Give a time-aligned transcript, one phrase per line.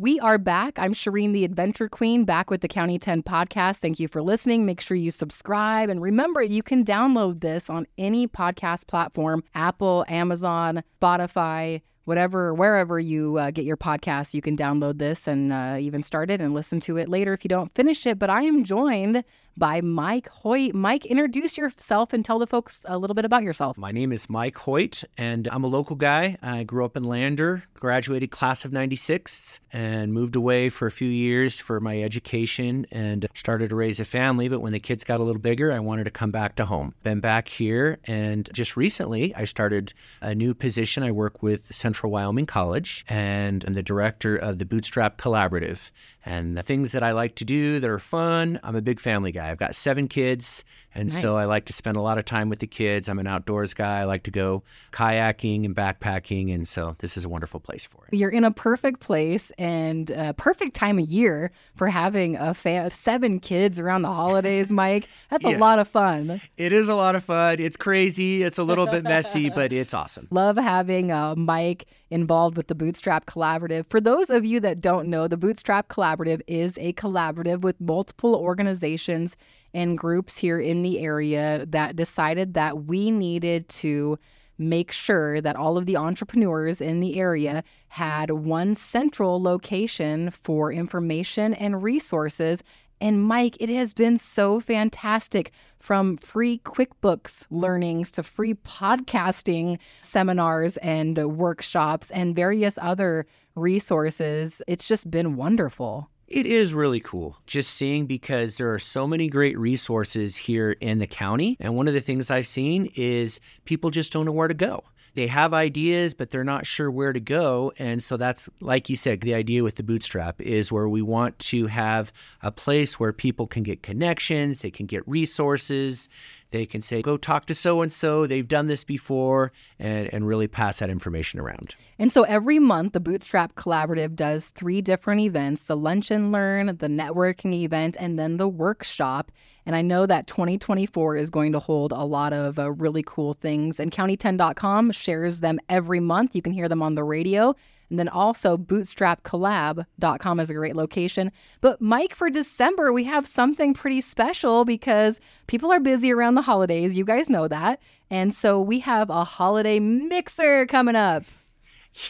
[0.00, 0.76] We are back.
[0.76, 3.76] I'm Shireen, the Adventure Queen, back with the County 10 podcast.
[3.76, 4.66] Thank you for listening.
[4.66, 5.88] Make sure you subscribe.
[5.88, 12.98] And remember, you can download this on any podcast platform Apple, Amazon, Spotify, whatever, wherever
[12.98, 14.34] you uh, get your podcasts.
[14.34, 17.44] You can download this and uh, even start it and listen to it later if
[17.44, 18.18] you don't finish it.
[18.18, 19.22] But I am joined
[19.56, 20.74] by Mike Hoyt.
[20.74, 23.76] Mike, introduce yourself and tell the folks a little bit about yourself.
[23.76, 26.36] My name is Mike Hoyt, and I'm a local guy.
[26.42, 31.08] I grew up in Lander, graduated class of 96, and moved away for a few
[31.08, 34.48] years for my education and started to raise a family.
[34.48, 36.94] But when the kids got a little bigger, I wanted to come back to home.
[37.02, 41.02] Been back here, and just recently I started a new position.
[41.02, 45.90] I work with Central Wyoming College, and I'm the director of the Bootstrap Collaborative
[46.24, 48.58] and the things that I like to do that are fun.
[48.62, 49.50] I'm a big family guy.
[49.50, 51.20] I've got seven kids, and nice.
[51.20, 53.08] so I like to spend a lot of time with the kids.
[53.08, 54.00] I'm an outdoors guy.
[54.00, 58.06] I like to go kayaking and backpacking, and so this is a wonderful place for
[58.06, 58.16] it.
[58.16, 62.90] You're in a perfect place and a perfect time of year for having a fa-
[62.90, 65.08] seven kids around the holidays, Mike.
[65.30, 65.56] That's yeah.
[65.56, 66.40] a lot of fun.
[66.56, 67.60] It is a lot of fun.
[67.60, 68.42] It's crazy.
[68.42, 70.28] It's a little bit messy, but it's awesome.
[70.30, 73.90] Love having uh, Mike involved with the Bootstrap Collaborative.
[73.90, 78.36] For those of you that don't know, the Bootstrap Collaborative is a collaborative with multiple
[78.36, 79.36] organizations
[79.74, 84.16] and groups here in the area that decided that we needed to
[84.58, 90.72] make sure that all of the entrepreneurs in the area had one central location for
[90.72, 92.62] information and resources
[93.04, 100.78] and Mike, it has been so fantastic from free QuickBooks learnings to free podcasting seminars
[100.78, 104.62] and uh, workshops and various other resources.
[104.66, 106.08] It's just been wonderful.
[106.28, 110.98] It is really cool just seeing because there are so many great resources here in
[110.98, 111.58] the county.
[111.60, 114.82] And one of the things I've seen is people just don't know where to go
[115.14, 117.72] they have ideas, but they're not sure where to go.
[117.78, 121.38] And so that's, like you said, the idea with the bootstrap is where we want
[121.40, 122.12] to have
[122.42, 126.08] a place where people can get connections, they can get resources,
[126.54, 130.26] they can say, go talk to so and so, they've done this before, and, and
[130.26, 131.74] really pass that information around.
[131.98, 136.66] And so every month, the Bootstrap Collaborative does three different events the Lunch and Learn,
[136.66, 139.32] the networking event, and then the workshop.
[139.66, 143.34] And I know that 2024 is going to hold a lot of uh, really cool
[143.34, 143.80] things.
[143.80, 146.36] And county10.com shares them every month.
[146.36, 147.56] You can hear them on the radio.
[147.90, 151.30] And then also bootstrapcollab.com is a great location.
[151.60, 156.42] But Mike, for December, we have something pretty special because people are busy around the
[156.42, 156.96] holidays.
[156.96, 157.80] You guys know that.
[158.10, 161.24] And so we have a holiday mixer coming up.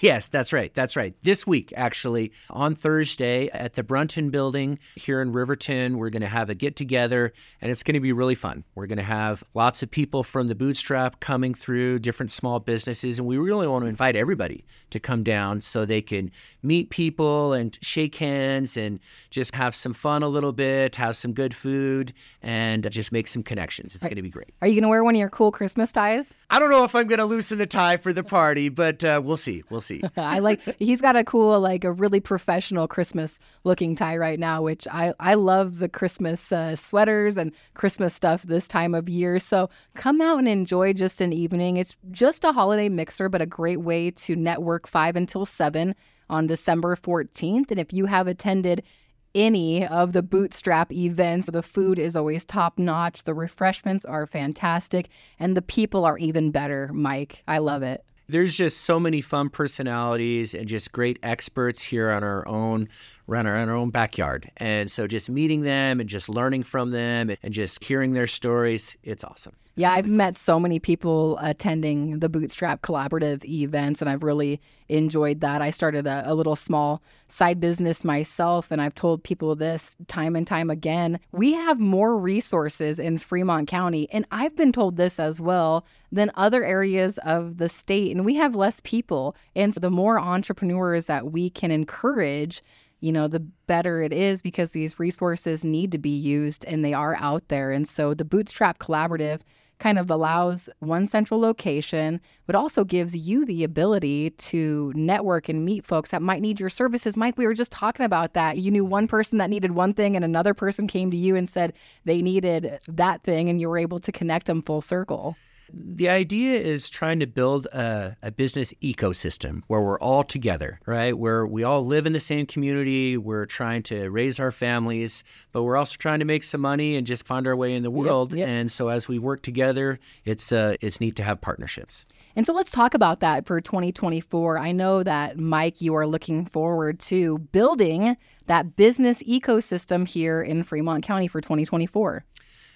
[0.00, 0.72] Yes, that's right.
[0.72, 1.14] That's right.
[1.22, 6.28] This week, actually, on Thursday at the Brunton Building here in Riverton, we're going to
[6.28, 8.64] have a get together and it's going to be really fun.
[8.74, 13.18] We're going to have lots of people from the Bootstrap coming through, different small businesses,
[13.18, 16.30] and we really want to invite everybody to come down so they can
[16.62, 19.00] meet people and shake hands and
[19.30, 23.42] just have some fun a little bit, have some good food, and just make some
[23.42, 23.94] connections.
[23.94, 24.54] It's going to be great.
[24.62, 26.32] Are you going to wear one of your cool Christmas ties?
[26.54, 29.20] I don't know if I'm going to loosen the tie for the party, but uh,
[29.24, 29.64] we'll see.
[29.70, 30.00] We'll see.
[30.16, 34.62] I like he's got a cool like a really professional Christmas looking tie right now,
[34.62, 39.40] which I I love the Christmas uh, sweaters and Christmas stuff this time of year.
[39.40, 41.76] So come out and enjoy just an evening.
[41.76, 45.92] It's just a holiday mixer, but a great way to network 5 until 7
[46.30, 47.72] on December 14th.
[47.72, 48.84] And if you have attended
[49.34, 51.48] any of the bootstrap events.
[51.50, 55.08] The food is always top notch, the refreshments are fantastic,
[55.38, 57.42] and the people are even better, Mike.
[57.46, 62.24] I love it there's just so many fun personalities and just great experts here on
[62.24, 62.88] our own
[63.28, 67.34] around our, our own backyard and so just meeting them and just learning from them
[67.42, 72.28] and just hearing their stories it's awesome yeah, I've met so many people attending the
[72.28, 75.62] Bootstrap Collaborative events, and I've really enjoyed that.
[75.62, 80.36] I started a, a, little small side business myself, and I've told people this time
[80.36, 81.18] and time again.
[81.32, 86.30] We have more resources in Fremont County, and I've been told this as well, than
[86.36, 89.34] other areas of the state, and we have less people.
[89.56, 92.62] And so the more entrepreneurs that we can encourage,
[93.04, 96.94] you know, the better it is because these resources need to be used and they
[96.94, 97.70] are out there.
[97.70, 99.42] And so the Bootstrap Collaborative
[99.78, 105.66] kind of allows one central location, but also gives you the ability to network and
[105.66, 107.14] meet folks that might need your services.
[107.14, 108.56] Mike, we were just talking about that.
[108.56, 111.46] You knew one person that needed one thing, and another person came to you and
[111.46, 111.74] said
[112.06, 115.36] they needed that thing, and you were able to connect them full circle.
[115.76, 121.16] The idea is trying to build a, a, business ecosystem where we're all together, right?
[121.16, 123.16] Where we all live in the same community.
[123.16, 127.06] We're trying to raise our families, but we're also trying to make some money and
[127.06, 128.30] just find our way in the world.
[128.30, 128.48] Yep, yep.
[128.48, 132.04] And so as we work together, it's uh, it's neat to have partnerships.
[132.36, 134.58] And so let's talk about that for 2024.
[134.58, 138.16] I know that, Mike, you are looking forward to building
[138.46, 142.24] that business ecosystem here in Fremont County for 2024.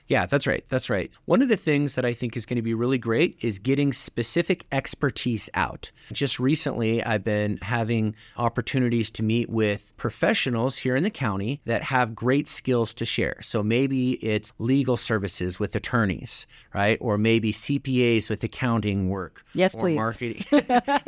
[0.09, 0.65] Yeah, that's right.
[0.71, 1.11] That's right.
[1.27, 3.93] One of the things that I think is going to be really great is getting
[3.93, 5.91] specific expertise out.
[6.13, 11.83] Just recently, I've been having opportunities to meet with professionals here in the county that
[11.83, 13.37] have great skills to share.
[13.43, 16.97] So maybe it's legal services with attorneys, right?
[17.03, 19.45] Or maybe CPAs with accounting work.
[19.53, 19.97] Yes, please.
[19.97, 20.43] Marketing.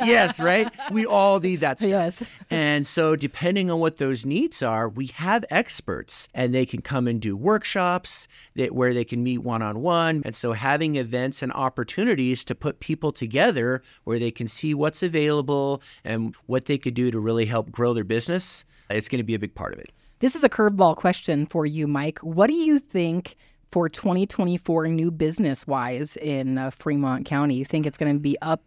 [0.05, 0.71] yes, right?
[0.91, 1.89] We all need that stuff.
[1.89, 2.23] Yes.
[2.51, 7.07] and so, depending on what those needs are, we have experts and they can come
[7.07, 10.21] and do workshops that where where they can meet one on one.
[10.25, 15.01] And so having events and opportunities to put people together where they can see what's
[15.01, 19.23] available and what they could do to really help grow their business, it's going to
[19.23, 19.93] be a big part of it.
[20.19, 22.19] This is a curveball question for you, Mike.
[22.19, 23.37] What do you think
[23.71, 27.55] for 2024 new business wise in uh, Fremont County?
[27.55, 28.61] You think it's going to be up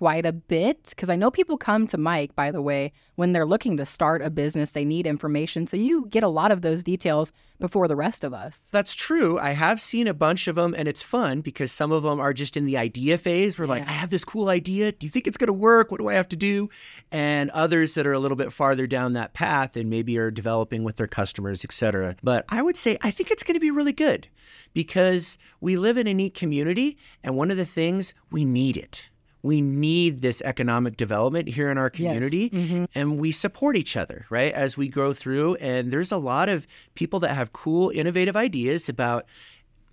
[0.00, 3.44] quite a bit because I know people come to Mike, by the way, when they're
[3.44, 5.66] looking to start a business, they need information.
[5.66, 8.66] So you get a lot of those details before the rest of us.
[8.70, 9.38] That's true.
[9.38, 12.32] I have seen a bunch of them and it's fun because some of them are
[12.32, 13.58] just in the idea phase.
[13.58, 13.72] We're yeah.
[13.72, 14.90] like, I have this cool idea.
[14.90, 15.90] Do you think it's going to work?
[15.90, 16.70] What do I have to do?
[17.12, 20.82] And others that are a little bit farther down that path and maybe are developing
[20.82, 22.16] with their customers, etc.
[22.22, 24.28] But I would say I think it's going to be really good
[24.72, 29.10] because we live in a neat community and one of the things we need it
[29.42, 32.64] we need this economic development here in our community yes.
[32.64, 32.84] mm-hmm.
[32.94, 36.66] and we support each other right as we go through and there's a lot of
[36.94, 39.26] people that have cool innovative ideas about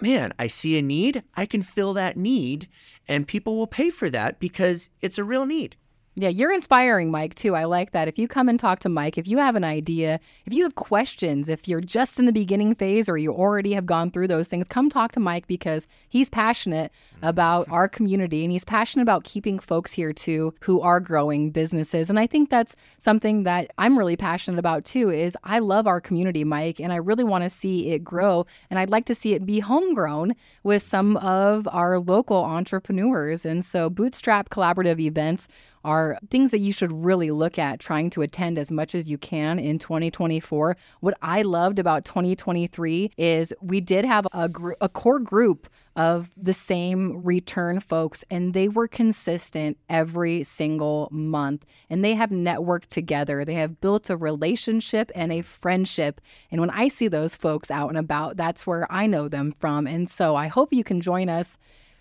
[0.02, 2.68] man i see a need i can fill that need
[3.08, 5.76] and people will pay for that because it's a real need
[6.20, 7.54] yeah, you're inspiring, Mike, too.
[7.54, 8.08] I like that.
[8.08, 10.74] If you come and talk to Mike, if you have an idea, if you have
[10.74, 14.48] questions, if you're just in the beginning phase or you already have gone through those
[14.48, 16.92] things, come talk to Mike because he's passionate
[17.22, 17.74] about mm-hmm.
[17.74, 22.10] our community and he's passionate about keeping folks here, too, who are growing businesses.
[22.10, 26.02] And I think that's something that I'm really passionate about, too, is I love our
[26.02, 28.48] community, Mike, and I really want to see it grow.
[28.72, 33.46] And I'd like to see it be homegrown with some of our local entrepreneurs.
[33.46, 35.48] And so Bootstrap Collaborative events
[35.84, 39.18] are things that you should really look at trying to attend as much as you
[39.18, 40.78] can in 2024.
[41.00, 46.30] What I loved about 2023 is we did have a, gr- a core group of
[46.38, 51.66] the same return folks, and they were consistent every single month.
[51.90, 56.22] And they have networked together, they have built a relationship and a friendship.
[56.52, 59.88] And when I see those folks out and about, that's where I know them from.
[59.88, 61.58] And so I hope you can join us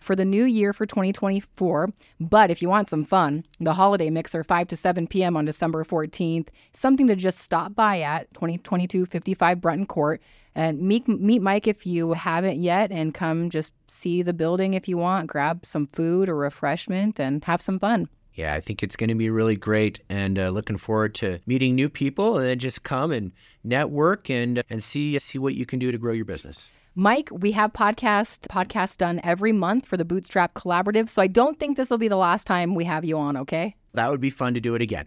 [0.07, 1.91] for the new year for 2024.
[2.21, 5.37] But if you want some fun, the holiday mixer 5 to 7 p.m.
[5.37, 10.23] on December 14th, something to just stop by at 202255 Brunton Court
[10.55, 14.89] and meet, meet Mike if you haven't yet and come just see the building if
[14.89, 18.09] you want, grab some food or refreshment and have some fun.
[18.33, 21.75] Yeah, I think it's going to be really great, and uh, looking forward to meeting
[21.75, 23.33] new people, and then just come and
[23.65, 26.71] network and and see see what you can do to grow your business.
[26.99, 31.61] Mike, we have podcast podcasts done every month for the Bootstrap Collaborative, so I don't
[31.61, 33.77] think this will be the last time we have you on, okay?
[33.93, 35.05] That would be fun to do it again.